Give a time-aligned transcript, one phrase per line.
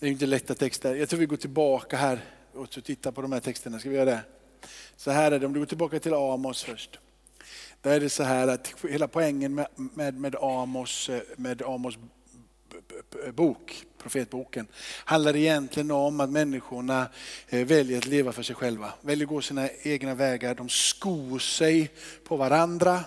[0.00, 0.94] Det är inte lätta texter.
[0.94, 3.78] Jag tror vi går tillbaka här och tittar på de här texterna.
[3.78, 4.20] Ska vi göra det?
[4.96, 6.98] Så här är det, om du går tillbaka till Amos först.
[7.82, 11.98] Där är det så här att hela poängen med, med, med Amos, eh, med Amos
[13.34, 14.66] bok, profetboken,
[15.04, 17.06] handlar egentligen om att människorna
[17.48, 18.92] eh, väljer att leva för sig själva.
[19.00, 21.90] Väljer att gå sina egna vägar, de skor sig
[22.24, 23.00] på varandra.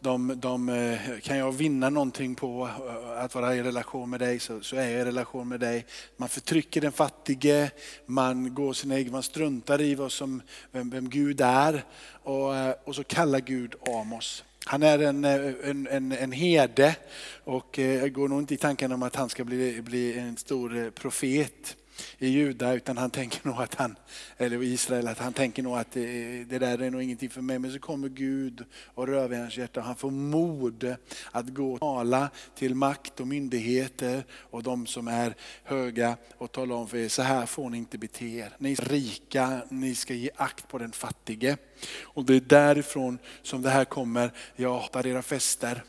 [0.00, 4.40] De, de, eh, kan jag vinna någonting på eh, att vara i relation med dig
[4.40, 5.86] så, så är jag i relation med dig.
[6.16, 7.70] Man förtrycker den fattige,
[8.06, 11.84] man går sin egen, man struntar i vad som, vem, vem Gud är.
[12.22, 14.44] Och, eh, och så kallar Gud Amos.
[14.64, 16.96] Han är en, en, en, en herde
[17.44, 20.90] och jag går nog inte i tanken om att han ska bli, bli en stor
[20.90, 21.76] profet
[22.18, 23.96] i Juda utan han tänker nog att han,
[24.36, 27.58] eller Israel, att han tänker nog att det, det där är nog ingenting för mig.
[27.58, 30.96] Men så kommer Gud och rör vid hans hjärta och han får mod
[31.30, 35.34] att gå och tala till makt och myndigheter och de som är
[35.64, 38.56] höga och tala om för er, så här får ni inte bete er.
[38.58, 41.56] Ni är rika, ni ska ge akt på den fattige.
[42.02, 45.82] Och det är därifrån som det här kommer, jag hatar era fester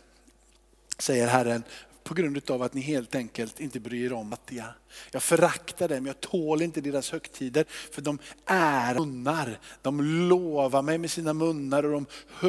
[1.01, 1.63] säger Herren,
[2.03, 4.73] på grund av att ni helt enkelt inte bryr er om fattiga.
[5.11, 9.59] Jag föraktar dem, jag tål inte deras högtider för de är munnar.
[9.81, 12.05] De lovar mig med sina munnar och de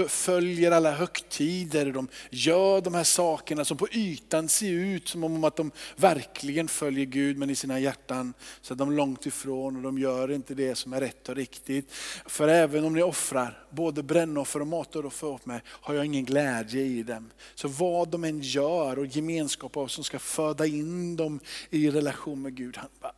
[0.08, 1.92] följer alla högtider.
[1.92, 6.68] De gör de här sakerna som på ytan ser ut som om att de verkligen
[6.68, 10.54] följer Gud men i sina hjärtan så är de långt ifrån och de gör inte
[10.54, 11.92] det som är rätt och riktigt.
[12.26, 16.82] För även om ni offrar både brännoffer och matoffer åt mig har jag ingen glädje
[16.82, 17.30] i dem.
[17.54, 22.42] Så vad de än gör och gemenskap som ska föda in dem i relation relation
[22.42, 22.76] med Gud.
[22.76, 23.12] Han bara,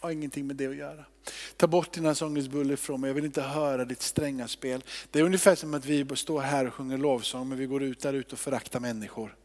[0.00, 1.04] har ingenting med det att göra.
[1.56, 4.84] Ta bort dina sångersbuller från mig, jag vill inte höra ditt stränga spel.
[5.10, 8.00] Det är ungefär som att vi står här och sjunger lovsång men vi går ut
[8.00, 9.36] där ute och föraktar människor.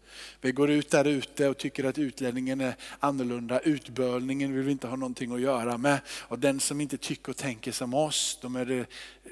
[0.41, 3.59] Vi går ut där ute och tycker att utlänningen är annorlunda.
[3.59, 5.99] Utbölningen vill vi inte ha någonting att göra med.
[6.29, 8.85] Och den som inte tycker och tänker som oss, de är det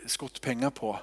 [0.05, 0.99] skottpengar på.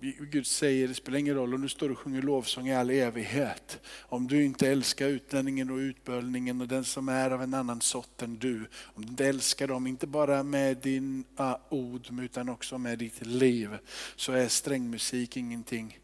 [0.00, 3.80] Gud säger, det spelar ingen roll om du står och sjunger lovsång i all evighet.
[4.00, 8.22] Om du inte älskar utlänningen och utbölningen och den som är av en annan sort
[8.22, 8.66] än du.
[8.82, 13.26] Om du inte älskar dem, inte bara med dina ah, ord utan också med ditt
[13.26, 13.70] liv.
[14.16, 15.98] Så är strängmusik ingenting.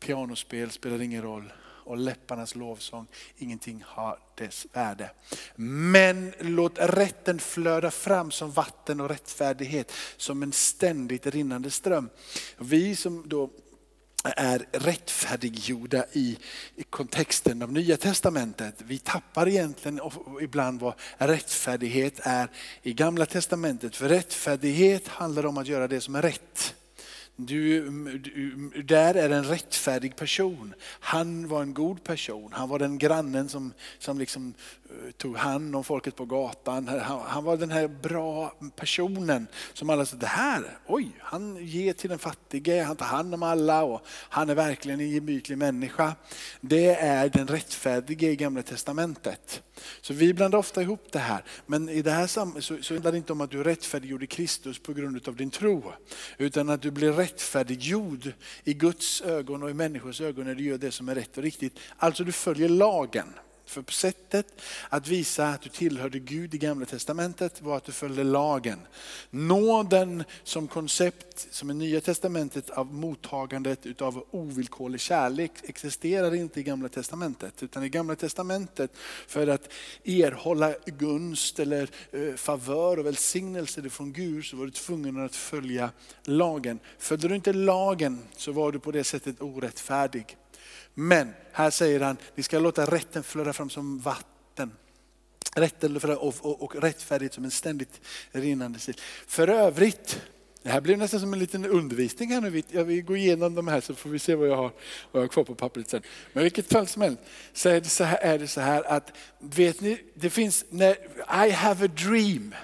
[0.00, 1.52] Pianospel spelar ingen roll
[1.88, 3.06] och läpparnas lovsång,
[3.36, 5.10] ingenting har dess värde.
[5.56, 12.10] Men låt rätten flöda fram som vatten och rättfärdighet som en ständigt rinnande ström.
[12.58, 13.50] Vi som då
[14.24, 16.38] är rättfärdiggjorda i,
[16.90, 18.74] kontexten av Nya Testamentet.
[18.78, 20.00] Vi tappar egentligen
[20.40, 22.50] ibland vad rättfärdighet är
[22.82, 23.96] i Gamla Testamentet.
[23.96, 26.74] För rättfärdighet handlar om att göra det som är rätt.
[27.40, 30.74] Du, du, där är en rättfärdig person.
[30.82, 32.52] Han var en god person.
[32.52, 34.54] Han var den grannen som, som liksom
[34.90, 36.88] eh, tog hand om folket på gatan.
[36.88, 41.92] Han, han, var den här bra personen som alla sa, det här, oj, han ger
[41.92, 46.14] till den fattige, han tar hand om alla och han är verkligen en gemytlig människa.
[46.60, 49.62] Det är den rättfärdige i gamla testamentet.
[50.00, 51.44] Så vi blandar ofta ihop det här.
[51.66, 54.92] Men i det här så, så handlar det inte om att du rättfärdiggjorde Kristus på
[54.92, 55.92] grund av din tro.
[56.38, 58.32] Utan att du blir rättfärdiggjord
[58.64, 61.42] i Guds ögon och i människors ögon när du gör det som är rätt och
[61.42, 61.78] riktigt.
[61.96, 63.28] Alltså du följer lagen.
[63.68, 64.46] För sättet
[64.88, 68.78] att visa att du tillhörde Gud i gamla testamentet var att du följde lagen.
[69.30, 76.62] Nåden som koncept, som i nya testamentet av mottagandet av ovillkorlig kärlek existerar inte i
[76.62, 77.62] gamla testamentet.
[77.62, 78.90] Utan i gamla testamentet
[79.26, 79.72] för att
[80.04, 85.90] erhålla gunst eller eh, favör och välsignelse från Gud så var du tvungen att följa
[86.22, 86.78] lagen.
[86.98, 90.37] Följde du inte lagen så var du på det sättet orättfärdig.
[91.00, 94.72] Men här säger han, ni ska låta rätten flöda fram som vatten.
[95.56, 98.00] Rätten och, och, och rättfärdighet som en ständigt
[98.32, 98.98] rinnande sil.
[99.26, 100.20] För övrigt,
[100.62, 102.62] det här blir nästan som en liten undervisning här nu.
[102.70, 104.72] Jag vill gå igenom de här så får vi se vad jag har,
[105.12, 106.02] vad jag har kvar på pappret sen.
[106.32, 107.22] Men vilket fall som helst
[107.52, 110.96] så är det så här, är det så här att, vet ni, det finns, när,
[111.46, 112.54] I have a dream.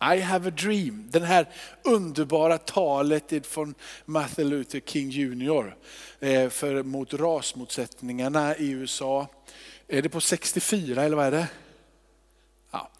[0.00, 1.06] I have a dream.
[1.10, 1.48] Den här
[1.84, 3.74] underbara talet från
[4.04, 5.76] Martin Luther King Jr.
[6.20, 9.26] Eh, för, mot rasmotsättningarna i USA.
[9.88, 11.48] Är det på 64 eller vad är det?
[12.70, 12.90] Ja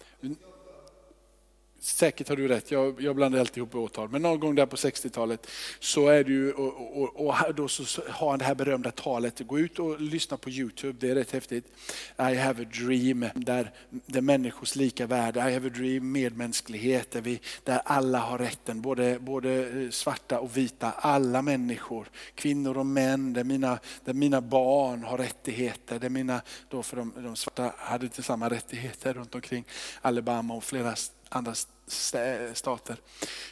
[1.88, 4.76] säkert har du rätt, jag, jag blandar alltid ihop årtal, men någon gång där på
[4.76, 5.46] 60-talet
[5.80, 9.40] så är det ju, och, och, och då så har han det här berömda talet,
[9.40, 11.64] gå ut och lyssna på Youtube, det är rätt häftigt.
[12.18, 17.20] I have a dream, där, där människors lika värde, I have a dream, medmänsklighet, där,
[17.20, 22.86] vi, där alla har rätten, både, både eh, svarta och vita, alla människor, kvinnor och
[22.86, 27.72] män, där mina, där mina barn har rättigheter, där mina, då för de, de svarta
[27.76, 29.64] hade inte samma rättigheter runt omkring
[30.02, 30.96] Alabama och flera
[31.28, 31.54] andra
[32.54, 32.96] stater.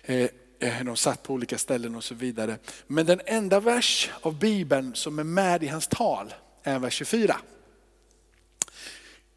[0.02, 0.28] Eh,
[0.58, 2.58] eh, de satt på olika ställen och så vidare.
[2.86, 7.36] Men den enda vers av Bibeln som är med i hans tal är vers 24.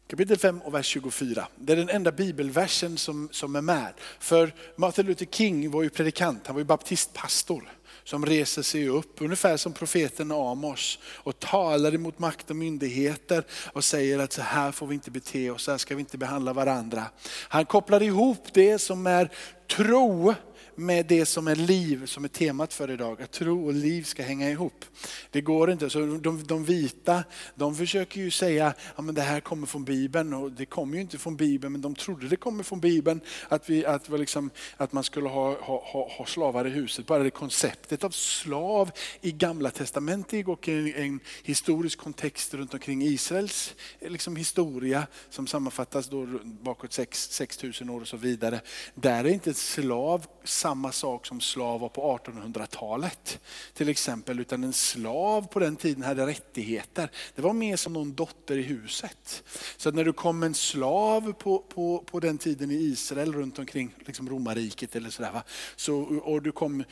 [0.06, 1.48] Kapitel 5 och vers 24.
[1.56, 3.92] Det är den enda bibelversen som, som är med.
[4.18, 7.72] För Martin Luther King var ju predikant, han var ju baptistpastor
[8.04, 13.84] som reser sig upp, ungefär som profeten Amos och talar emot makt och myndigheter och
[13.84, 16.52] säger att så här får vi inte bete oss, så här ska vi inte behandla
[16.52, 17.04] varandra.
[17.48, 19.30] Han kopplar ihop det som är
[19.76, 20.34] tro
[20.74, 23.22] med det som är liv, som är temat för idag.
[23.22, 24.84] Att tro och liv ska hänga ihop.
[25.30, 25.90] Det går inte.
[25.90, 27.24] Så de, de vita,
[27.54, 31.18] de försöker ju säga att det här kommer från Bibeln och det kommer ju inte
[31.18, 33.20] från Bibeln, men de trodde det kommer från Bibeln.
[33.48, 37.06] Att, vi, att, liksom, att man skulle ha, ha, ha, slavar i huset.
[37.06, 38.90] Bara det konceptet av slav
[39.20, 46.08] i gamla testamentet och en, en historisk kontext runt omkring Israels liksom historia som sammanfattas
[46.08, 48.60] då bakåt 6000 år och så vidare.
[48.94, 50.26] Där är inte slav
[50.60, 53.40] samma sak som slav var på 1800-talet.
[53.74, 57.10] Till exempel, utan en slav på den tiden hade rättigheter.
[57.34, 59.42] Det var mer som någon dotter i huset.
[59.76, 63.94] Så när du kom en slav på, på, på den tiden i Israel runt omkring
[64.06, 65.32] liksom romarriket eller sådär.
[65.32, 65.42] Va?
[65.76, 66.84] Så, och du kom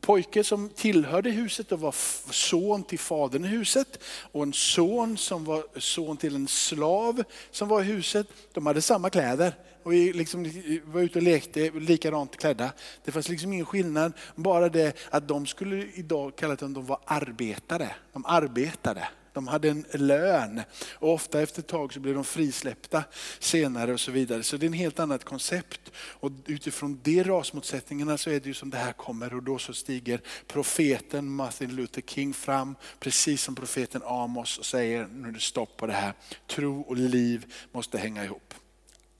[0.00, 1.94] pojke som tillhörde huset och var
[2.32, 4.02] son till fadern i huset.
[4.32, 8.26] Och en son som var son till en slav som var i huset.
[8.52, 10.42] De hade samma kläder och vi liksom
[10.84, 12.72] var ute och lekte likadant klädda.
[13.04, 16.86] Det fanns liksom ingen skillnad, bara det att de skulle idag kalla det att de
[16.86, 17.94] var arbetare.
[18.12, 19.08] De arbetade.
[19.32, 20.62] De hade en lön
[20.92, 23.04] och ofta efter ett tag så blev de frisläppta
[23.38, 24.42] senare och så vidare.
[24.42, 25.92] Så det är en helt annat koncept.
[25.96, 29.74] Och utifrån de rasmotsättningarna så är det ju som det här kommer och då så
[29.74, 35.40] stiger profeten Martin Luther King fram, precis som profeten Amos och säger nu är det
[35.40, 36.12] stopp på det här.
[36.46, 38.54] Tro och liv måste hänga ihop.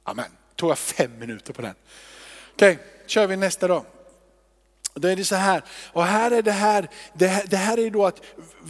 [0.04, 1.74] Amen tog jag fem minuter på den.
[2.54, 3.84] Okej, okay, kör vi nästa då.
[4.94, 5.62] Då är det så här,
[5.92, 8.22] och här är det här, det här, det här är då att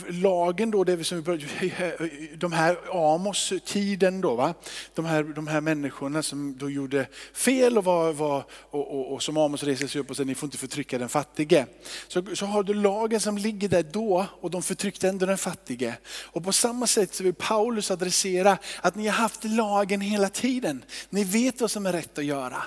[0.08, 1.22] lagen då, det som
[2.36, 2.76] de här
[3.14, 4.54] Amos-tiden då, va?
[4.94, 9.22] De, här, de här människorna som då gjorde fel och, var, var, och, och, och
[9.22, 11.66] som Amos reser sig upp och säger ni får inte förtrycka den fattige.
[12.08, 15.94] Så, så har du lagen som ligger där då och de förtryckte ändå den fattige.
[16.24, 20.84] Och på samma sätt så vill Paulus adressera att ni har haft lagen hela tiden.
[21.10, 22.62] Ni vet vad som är rätt att göra.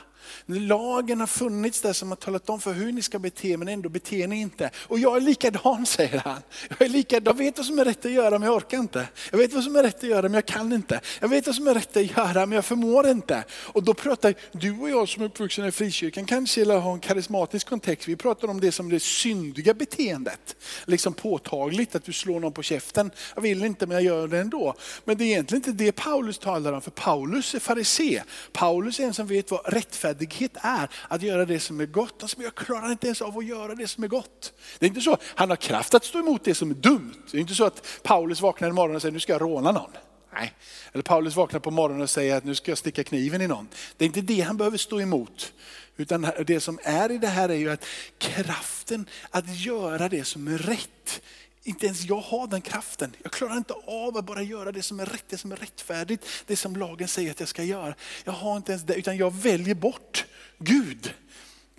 [0.46, 3.90] Lagen har funnits där som har talat om för hur ni ska bete men ändå
[3.90, 4.70] beter ni inte.
[4.76, 6.42] Och jag är likadan säger han.
[6.70, 7.38] Jag, är likadan.
[7.38, 9.08] jag vet vad som är rätt att göra men jag orkar inte.
[9.32, 11.00] Jag vet vad som är rätt att göra men jag kan inte.
[11.22, 13.44] Jag vet vad som är rätt att göra men jag förmår inte.
[13.52, 17.00] Och då pratar du och jag som är uppvuxna i frikyrkan kanske eller har en
[17.00, 18.08] karismatisk kontext.
[18.08, 20.56] Vi pratar om det som det syndiga beteendet.
[20.86, 23.12] Liksom påtagligt att du slår någon på käften.
[23.36, 24.74] Jag vill inte men jag gör det ändå.
[25.04, 28.22] Men det är egentligen inte det Paulus talar om för Paulus är farisé.
[28.54, 32.24] Paulus är en som vet vad rättfärdighet rättfärdighet är att göra det som är gott.
[32.24, 34.54] Alltså, jag klarar inte ens av att göra det som är gott.
[34.80, 37.14] Det är inte så han har kraft att stå emot det som är dumt.
[37.32, 39.72] Det är inte så att Paulus vaknar en morgon och säger nu ska jag råna
[39.72, 39.92] någon.
[40.34, 40.54] Nej.
[40.94, 43.68] Eller Paulus vaknar på morgonen och säger att nu ska jag sticka kniven i någon.
[43.98, 45.54] Det är inte det han behöver stå emot.
[45.98, 47.86] Utan det som är i det här är ju att
[48.18, 51.22] kraften att göra det som är rätt
[51.66, 53.16] inte ens jag har den kraften.
[53.24, 56.26] Jag klarar inte av att bara göra det som är rätt, det som är rättfärdigt,
[56.46, 57.96] det som lagen säger att jag ska göra.
[58.24, 60.26] Jag har inte ens det, utan jag väljer bort
[60.58, 61.14] Gud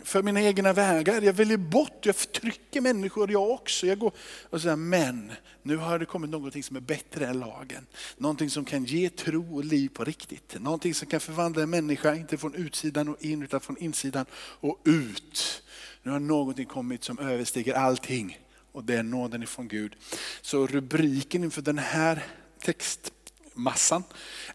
[0.04, 1.22] för mina egna vägar.
[1.22, 3.86] Jag väljer bort, jag förtrycker människor jag också.
[3.86, 4.12] Jag går
[4.50, 7.86] och säger, men nu har det kommit någonting som är bättre än lagen.
[8.16, 10.60] Någonting som kan ge tro och liv på riktigt.
[10.60, 14.80] Någonting som kan förvandla en människa, inte från utsidan och in, utan från insidan och
[14.84, 15.62] ut.
[16.02, 18.38] Nu har någonting kommit som överstiger allting
[18.76, 19.96] och det är nåden ifrån Gud.
[20.40, 22.24] Så rubriken inför den här
[22.58, 24.02] textmassan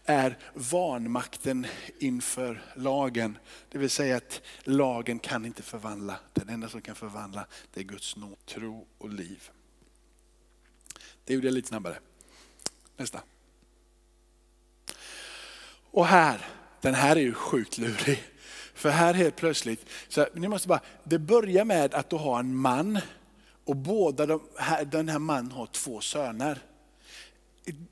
[0.04, 1.66] är vanmakten
[1.98, 3.38] inför lagen.
[3.70, 6.16] Det vill säga att lagen kan inte förvandla.
[6.32, 9.50] Den enda som kan förvandla det är Guds nåd, tro och liv.
[11.24, 11.98] Det gjorde jag lite snabbare.
[12.96, 13.22] Nästa.
[15.90, 16.46] Och här,
[16.80, 18.22] den här är ju sjukt lurig.
[18.74, 22.56] För här helt plötsligt, så ni måste bara, det börjar med att du har en
[22.56, 23.00] man
[23.64, 26.58] och båda de här, den här mannen har två söner.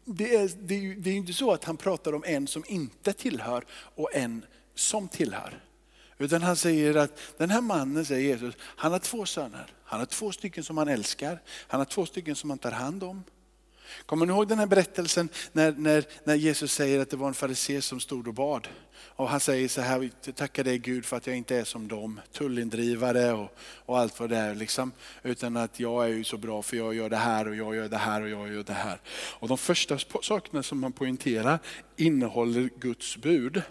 [0.05, 3.13] Det är, det, är, det är inte så att han pratar om en som inte
[3.13, 5.65] tillhör och en som tillhör.
[6.19, 9.67] Utan han säger att den här mannen, säger Jesus, han har två söner.
[9.85, 13.03] Han har två stycken som han älskar, han har två stycken som han tar hand
[13.03, 13.25] om.
[14.07, 17.35] Kommer ni ihåg den här berättelsen när, när, när Jesus säger att det var en
[17.35, 18.69] farisé som stod och bad?
[19.03, 22.21] Och han säger så här, tackar dig Gud för att jag inte är som dem,
[22.33, 24.55] tullindrivare och, och allt vad det är.
[24.55, 24.93] Liksom.
[25.23, 27.89] Utan att jag är ju så bra för jag gör det här och jag gör
[27.89, 29.01] det här och jag gör det här.
[29.39, 31.59] Och de första sakerna som man poängterar
[31.97, 33.63] innehåller Guds bud.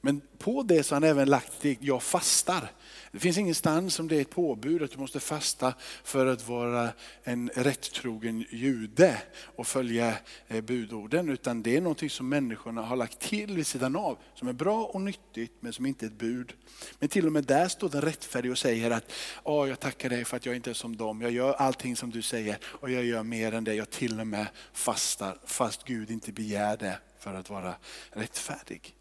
[0.00, 2.72] Men på det så har han även lagt det, jag fastar.
[3.12, 6.90] Det finns ingenstans som det är ett påbud att du måste fasta för att vara
[7.22, 9.22] en rättrogen jude
[9.56, 10.14] och följa
[10.48, 11.28] eh, budorden.
[11.28, 14.18] Utan det är någonting som människorna har lagt till vid sidan av.
[14.34, 16.52] Som är bra och nyttigt men som inte är ett bud.
[16.98, 19.12] Men till och med där står den rättfärdig och säger att
[19.44, 21.22] oh, jag tackar dig för att jag inte är som dem.
[21.22, 23.74] Jag gör allting som du säger och jag gör mer än det.
[23.74, 27.74] Jag till och med fastar fast Gud inte begär det för att vara
[28.10, 28.94] rättfärdig.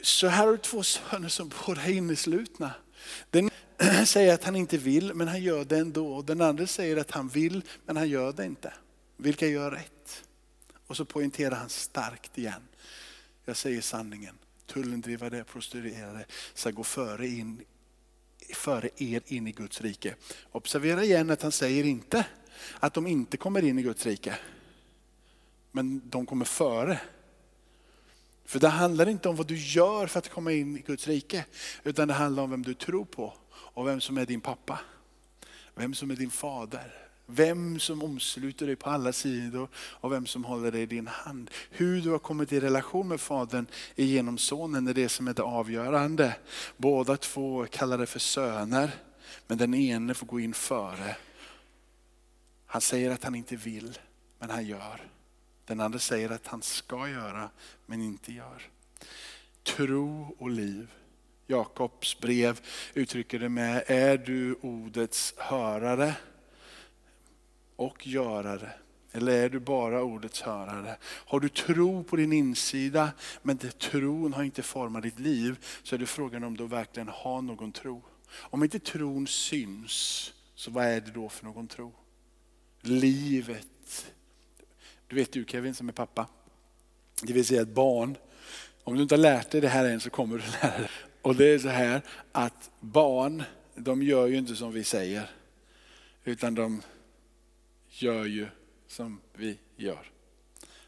[0.00, 2.70] Så här har du två söner som båda är inneslutna.
[3.30, 3.50] Den
[4.06, 6.22] säger att han inte vill men han gör det ändå.
[6.22, 8.72] Den andra säger att han vill men han gör det inte.
[9.16, 10.24] Vilka gör rätt?
[10.86, 12.68] Och så poängterar han starkt igen.
[13.44, 14.34] Jag säger sanningen.
[14.66, 16.24] Tullendrivare, prostituerade
[16.54, 17.64] ska gå före, in,
[18.54, 20.14] före er in i Guds rike.
[20.52, 22.26] Observera igen att han säger inte
[22.78, 24.38] att de inte kommer in i Guds rike.
[25.72, 27.00] Men de kommer före.
[28.48, 31.44] För det handlar inte om vad du gör för att komma in i Guds rike.
[31.84, 34.80] Utan det handlar om vem du tror på och vem som är din pappa.
[35.74, 36.94] Vem som är din fader.
[37.26, 41.50] Vem som omsluter dig på alla sidor och vem som håller dig i din hand.
[41.70, 45.42] Hur du har kommit i relation med Fadern genom Sonen är det som är det
[45.42, 46.36] avgörande.
[46.76, 48.90] Båda två kallar det för söner,
[49.46, 51.16] men den ene får gå in före.
[52.66, 53.98] Han säger att han inte vill,
[54.38, 55.17] men han gör.
[55.68, 57.50] Den andra säger att han ska göra
[57.86, 58.62] men inte gör.
[59.62, 60.92] Tro och liv.
[61.46, 62.60] Jakobs brev
[62.94, 66.14] uttrycker det med, är du ordets hörare
[67.76, 68.72] och görare?
[69.12, 70.96] Eller är du bara ordets hörare?
[71.02, 73.10] Har du tro på din insida
[73.42, 77.08] men det, tron har inte format ditt liv så är det frågan om du verkligen
[77.08, 78.02] har någon tro.
[78.30, 81.92] Om inte tron syns, så vad är det då för någon tro?
[82.80, 84.12] Livet
[85.08, 86.26] du vet du Kevin som är pappa.
[87.22, 88.16] Det vill säga ett barn.
[88.84, 90.88] Om du inte har lärt dig det här än så kommer du lära dig.
[91.22, 93.42] Och det är så här att barn,
[93.74, 95.30] de gör ju inte som vi säger.
[96.24, 96.82] Utan de
[97.88, 98.48] gör ju
[98.86, 100.10] som vi gör.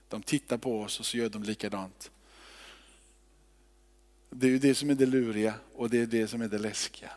[0.08, 2.10] De tittar på oss och så gör de likadant.
[4.30, 6.58] Det är ju det som är det luriga och det är det som är det
[6.58, 7.10] läskiga.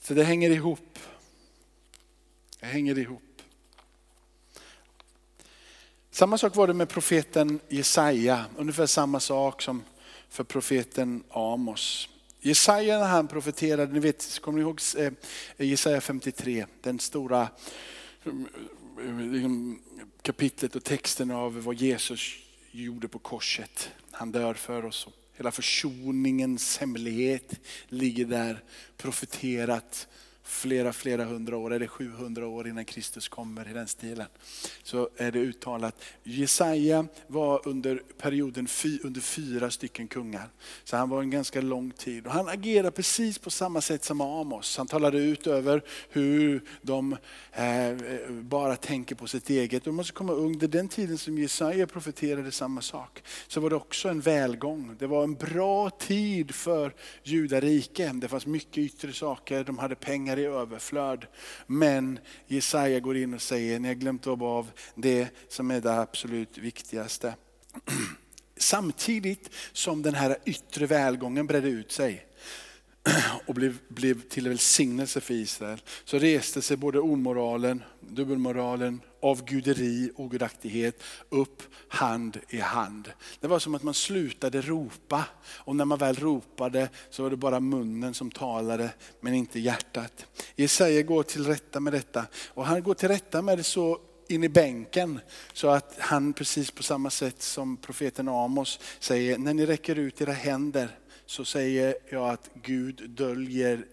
[0.00, 0.98] Så det hänger ihop.
[2.60, 3.25] Det hänger ihop.
[6.16, 9.82] Samma sak var det med profeten Jesaja, ungefär samma sak som
[10.28, 12.08] för profeten Amos.
[12.40, 15.12] Jesaja när han profeterade, ni vet, kommer ni ihåg eh,
[15.56, 17.48] Jesaja 53, den stora
[18.24, 19.82] eh, liksom,
[20.22, 22.34] kapitlet och texten av vad Jesus
[22.70, 23.90] gjorde på korset.
[24.10, 25.08] Han dör för oss.
[25.34, 28.64] Hela försoningens hemlighet ligger där
[28.96, 30.08] profeterat
[30.46, 34.26] flera, flera hundra år, eller 700 år innan Kristus kommer i den stilen.
[34.82, 36.02] Så är det uttalat.
[36.22, 40.48] Jesaja var under perioden fy, under fyra stycken kungar.
[40.84, 42.26] Så han var en ganska lång tid.
[42.26, 44.76] Och han agerade precis på samma sätt som Amos.
[44.76, 47.16] Han talade ut över hur de
[47.52, 47.96] eh,
[48.30, 49.84] bara tänker på sitt eget.
[49.84, 53.22] De måste komma under den tiden som Jesaja profeterade samma sak.
[53.48, 54.96] Så var det också en välgång.
[54.98, 58.12] Det var en bra tid för judarike.
[58.14, 61.26] Det fanns mycket yttre saker, de hade pengar pengar i överflöd.
[61.66, 66.58] Men Jesaja går in och säger, ni har glömt av det som är det absolut
[66.58, 67.34] viktigaste.
[68.58, 72.26] Samtidigt som den här yttre välgången bredde ut sig
[73.46, 81.02] och blev, blev till välsignelse för Israel, så reste sig både omoralen, dubbelmoralen, avguderi, ogudaktighet
[81.28, 83.12] upp hand i hand.
[83.40, 87.36] Det var som att man slutade ropa och när man väl ropade så var det
[87.36, 90.26] bara munnen som talade men inte hjärtat.
[90.56, 93.98] Jesaja går till rätta med detta och han går till rätta med det så
[94.28, 95.20] in i bänken
[95.52, 100.20] så att han precis på samma sätt som profeten Amos säger, när ni räcker ut
[100.20, 103.86] era händer så säger jag att Gud döljer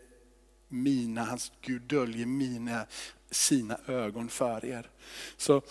[0.68, 2.86] mina, hans Gud döljer mina,
[3.32, 4.90] sina ögon för er.
[5.38, 5.62] Så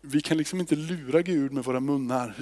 [0.00, 2.34] vi kan liksom inte lura Gud med våra munnar.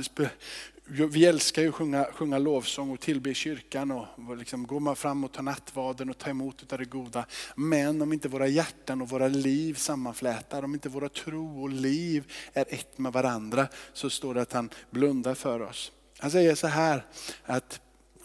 [0.85, 5.25] Vi älskar ju att sjunga, sjunga lovsång och tillbe kyrkan och liksom går man fram
[5.25, 7.27] och tar nattvarden och tar emot av det goda.
[7.57, 12.33] Men om inte våra hjärtan och våra liv sammanflätar, om inte våra tro och liv
[12.53, 15.93] är ett med varandra så står det att han blundar för oss.
[16.19, 17.07] Han säger så här
[17.45, 17.81] att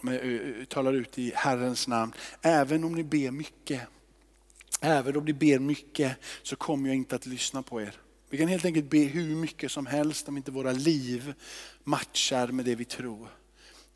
[0.08, 2.12] Eh, eh, talar ut i Herrens namn.
[2.42, 3.82] Även om ni ber mycket,
[4.80, 7.94] även om ni ber mycket så kommer jag inte att lyssna på er.
[8.30, 11.34] Vi kan helt enkelt be hur mycket som helst om inte våra liv
[11.84, 13.28] matchar med det vi tror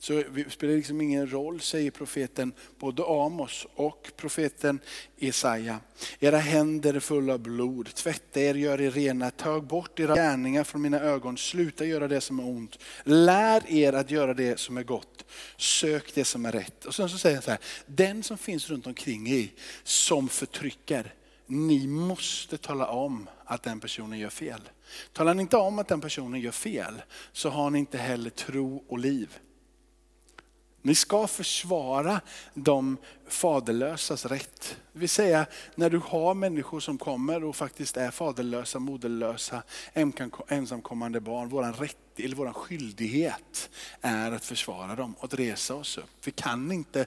[0.00, 4.80] så det spelar liksom ingen roll, säger profeten både Amos och profeten
[5.16, 5.80] Jesaja.
[6.20, 10.64] Era händer är fulla av blod, tvätta er, gör er rena, tag bort era gärningar
[10.64, 12.78] från mina ögon, sluta göra det som är ont.
[13.04, 15.24] Lär er att göra det som är gott,
[15.56, 16.84] sök det som är rätt.
[16.84, 19.48] Och sen så säger han så här, den som finns runt omkring er
[19.82, 21.14] som förtrycker,
[21.46, 24.60] ni måste tala om att den personen gör fel.
[25.12, 27.02] Talar ni inte om att den personen gör fel
[27.32, 29.38] så har ni inte heller tro och liv.
[30.82, 32.20] Ni ska försvara
[32.54, 32.96] de
[33.28, 34.76] faderlösas rätt.
[34.92, 39.62] Det vill säga när du har människor som kommer och faktiskt är faderlösa, moderlösa,
[40.48, 41.48] ensamkommande barn.
[41.48, 43.70] Vår rätt, eller vår skyldighet
[44.00, 46.10] är att försvara dem och att resa oss upp.
[46.24, 47.06] Vi kan inte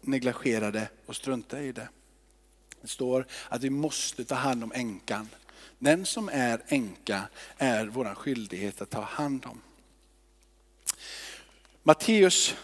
[0.00, 1.88] negligera det och strunta i det.
[2.82, 5.28] Det står att vi måste ta hand om änkan.
[5.78, 7.22] Den som är änka
[7.56, 9.60] är vår skyldighet att ta hand om.
[11.82, 12.54] Matteus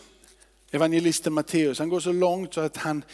[0.72, 3.04] evangelisten Matteus, han går så långt så att han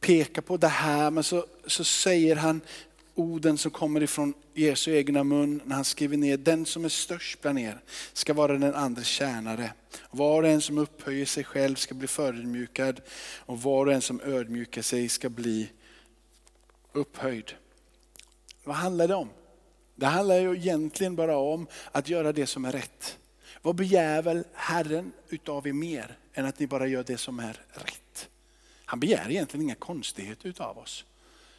[0.00, 2.60] pekar på det här, men så, så säger han
[3.14, 7.40] orden som kommer ifrån Jesu egna mun när han skriver ner, den som är störst
[7.40, 7.80] bland er
[8.12, 9.72] ska vara den andres tjänare.
[10.10, 13.00] Var och en som upphöjer sig själv ska bli förödmjukad
[13.38, 15.70] och var och en som ödmjukar sig ska bli
[16.92, 17.52] upphöjd.
[18.64, 19.28] Vad handlar det om?
[19.94, 23.18] Det handlar ju egentligen bara om att göra det som är rätt.
[23.62, 27.60] Vad begär väl Herren utav er mer än att ni bara gör det som är
[27.72, 28.28] rätt?
[28.84, 31.04] Han begär egentligen inga konstigheter utav oss.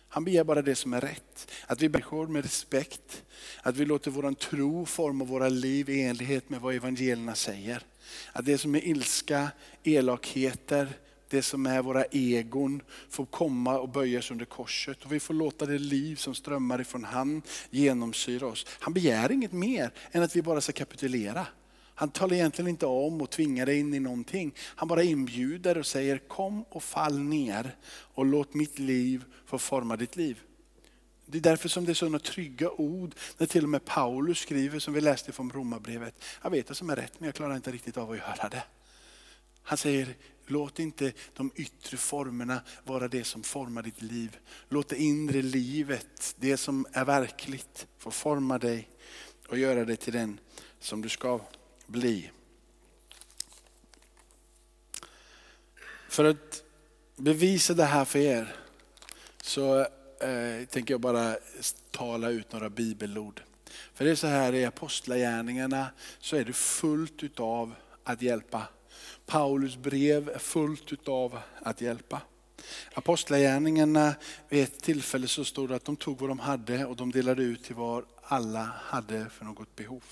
[0.10, 1.51] Han begär bara det som är rätt.
[1.67, 3.24] Att vi människor med respekt,
[3.62, 7.83] att vi låter vår tro forma våra liv i enlighet med vad evangelierna säger.
[8.31, 9.51] Att det som är ilska,
[9.83, 10.89] elakheter,
[11.29, 15.03] det som är våra egon får komma och böjas under korset.
[15.05, 18.65] Och vi får låta det liv som strömmar ifrån han genomsyra oss.
[18.69, 21.48] Han begär inget mer än att vi bara ska kapitulera.
[21.95, 24.53] Han talar egentligen inte om och tvingar dig in i någonting.
[24.57, 29.95] Han bara inbjuder och säger kom och fall ner och låt mitt liv få forma
[29.95, 30.39] ditt liv.
[31.25, 34.79] Det är därför som det är sådana trygga ord när till och med Paulus skriver
[34.79, 36.23] som vi läste från Romarbrevet.
[36.41, 38.63] Jag vet vad som är rätt men jag klarar inte riktigt av att göra det.
[39.63, 44.37] Han säger låt inte de yttre formerna vara det som formar ditt liv.
[44.70, 48.89] Låt det inre livet, det som är verkligt, få forma dig
[49.48, 50.39] och göra dig till den
[50.79, 51.39] som du ska
[51.87, 52.31] bli.
[56.09, 56.63] För att
[57.15, 58.55] bevisa det här för er
[59.41, 61.37] så eh, tänker jag bara
[61.91, 63.41] tala ut några bibelord.
[63.93, 65.87] För det är så här i apostlagärningarna
[66.19, 68.67] så är det fullt utav att hjälpa.
[69.25, 72.22] Paulus brev är fullt utav att hjälpa.
[72.93, 74.15] Apostlagärningarna,
[74.50, 77.43] vid ett tillfälle så stod det att de tog vad de hade och de delade
[77.43, 80.03] ut till vad alla hade för något behov.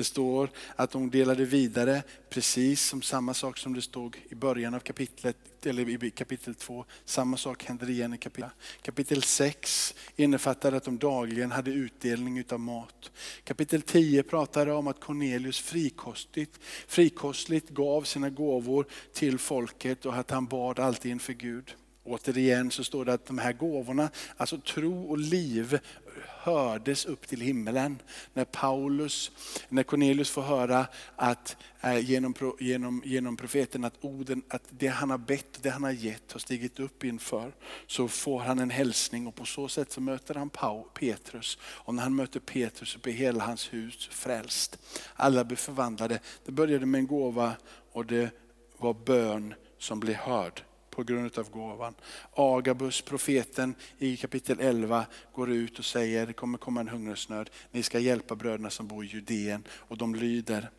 [0.00, 4.74] Det står att de delade vidare precis som samma sak som det stod i början
[4.74, 5.36] av kapitlet,
[5.66, 6.84] eller i kapitel 2.
[7.04, 8.50] Samma sak händer igen i kapitel,
[8.82, 13.10] kapitel 6 innefattar att de dagligen hade utdelning av mat.
[13.44, 20.30] Kapitel 10 pratar om att Cornelius frikostigt, frikostligt gav sina gåvor till folket och att
[20.30, 21.74] han bad alltid inför Gud.
[22.04, 25.78] Återigen så står det att de här gåvorna, alltså tro och liv,
[26.26, 28.02] hördes upp till himmelen.
[28.34, 29.30] När Paulus,
[29.68, 35.10] när Cornelius får höra att eh, genom, genom, genom profeten att orden, att det han
[35.10, 37.52] har bett, det han har gett har stigit upp inför.
[37.86, 40.50] Så får han en hälsning och på så sätt så möter han
[40.94, 41.58] Petrus.
[41.62, 44.78] Och när han möter Petrus så blir hela hans hus frälst.
[45.14, 46.20] Alla blir förvandlade.
[46.44, 47.52] Det började med en gåva
[47.92, 48.30] och det
[48.76, 51.94] var bön som blev hörd på grund av gåvan.
[52.32, 57.50] Agabus, profeten i kapitel 11, går ut och säger det kommer komma en hungersnöd.
[57.70, 60.70] Ni ska hjälpa bröderna som bor i Judeen och de lyder.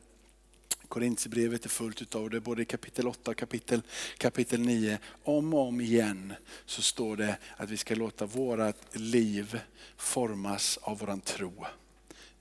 [0.87, 3.81] Korintierbrevet är fullt av det, både i kapitel 8 och kapitel,
[4.17, 4.99] kapitel 9.
[5.23, 6.33] Om och om igen
[6.65, 9.59] så står det att vi ska låta våra liv
[9.97, 11.65] formas av våran tro.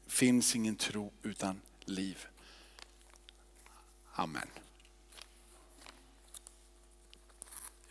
[0.04, 2.26] Det finns ingen tro utan liv.
[4.12, 4.48] Amen.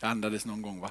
[0.02, 0.90] Jag andades någon gång va?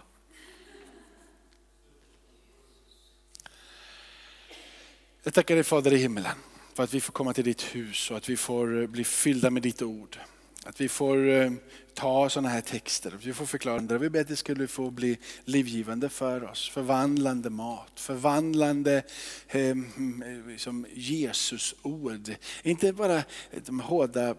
[5.23, 6.35] Jag tackar dig Fader i himmelen
[6.73, 9.49] för att vi får komma till ditt hus och att vi får eh, bli fyllda
[9.49, 10.17] med ditt ord.
[10.63, 11.51] Att vi får eh,
[11.93, 13.97] ta sådana här texter, att vi får förklara det.
[13.97, 19.03] Vi ber att det skulle få bli livgivande för oss, förvandlande mat, förvandlande
[19.47, 22.35] eh, mm, eh som Jesus ord.
[22.63, 23.23] Inte bara
[23.65, 24.35] de hårda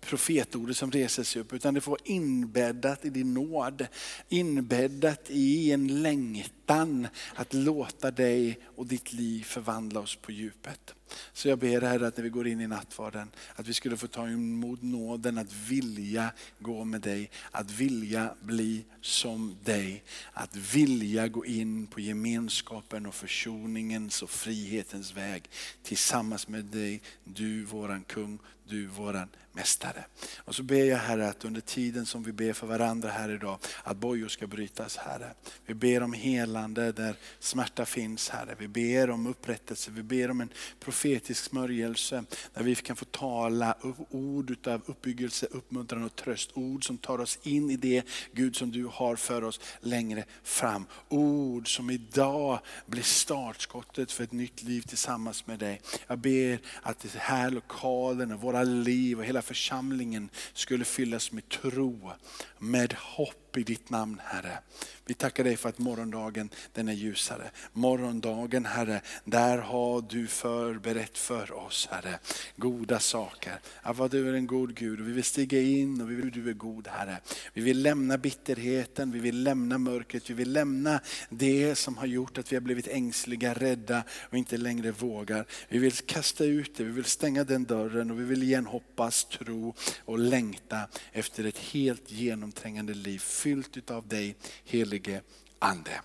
[0.00, 3.86] profetordet som reser sig upp, utan det får vara inbäddat i din nåd.
[4.28, 10.94] Inbäddat i en längtan att låta dig och ditt liv förvandla oss på djupet.
[11.32, 14.06] Så jag ber Herre att när vi går in i nattvarden, att vi skulle få
[14.06, 21.28] ta emot nåden att vilja gå med dig, att vilja bli som dig, att vilja
[21.28, 25.50] gå in på gemenskapen och försoningens och frihetens väg
[25.82, 30.04] tillsammans med dig, du våran kung, du våran mästare.
[30.36, 33.58] Och så ber jag Herre att under tiden som vi ber för varandra här idag,
[33.82, 35.34] att bojor ska brytas Herre.
[35.66, 38.56] Vi ber om helande där smärta finns Herre.
[38.58, 40.48] Vi ber om upprättelse, vi ber om en
[40.80, 42.24] profetisk smörjelse
[42.54, 43.76] där vi kan få tala
[44.10, 46.50] ord av uppbyggelse, uppmuntran och tröst.
[46.54, 50.86] Ord som tar oss in i det Gud som du har för oss längre fram.
[51.08, 55.80] Ord som idag blir startskottet för ett nytt liv tillsammans med dig.
[56.06, 61.48] Jag ber att det här lokalen och våra liv och hela församlingen skulle fyllas med
[61.48, 62.12] tro,
[62.58, 64.58] med hopp i ditt namn Herre.
[65.06, 67.50] Vi tackar dig för att morgondagen den är ljusare.
[67.72, 72.18] Morgondagen Herre, där har du förberett för oss Herre,
[72.56, 73.60] goda saker.
[73.82, 76.50] Att du är en god Gud och vi vill stiga in och vi vill du
[76.50, 77.20] är god Herre.
[77.52, 82.38] Vi vill lämna bitterheten, vi vill lämna mörkret, vi vill lämna det som har gjort
[82.38, 85.46] att vi har blivit ängsliga, rädda och inte längre vågar.
[85.68, 89.24] Vi vill kasta ut det, vi vill stänga den dörren och vi vill igen hoppas,
[89.24, 90.80] tro och längta
[91.12, 95.22] efter ett helt genomträngande liv fyllt utav dig, helige
[95.60, 96.00] Ande.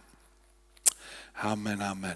[1.34, 2.08] Amen, amen.